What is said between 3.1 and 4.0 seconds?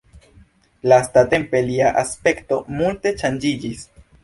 ŝanĝiĝis.